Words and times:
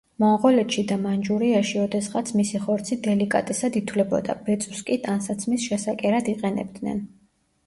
მონღოლეთში 0.21 0.83
და 0.91 0.95
მანჯურიაში 1.01 1.77
ოდესღაც 1.81 2.31
მისი 2.39 2.61
ხორცი 2.63 2.97
დელიკატესად 3.09 3.77
ითვლებოდა, 3.83 4.37
ბეწვს 4.49 4.81
კი 4.89 4.99
ტანსაცმლის 5.05 5.69
შესაკერად 5.69 6.33
იყენებდნენ. 6.37 7.05